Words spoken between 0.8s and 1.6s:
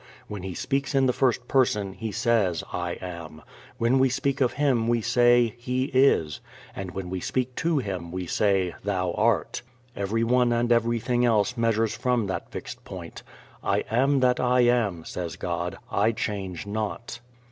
in the first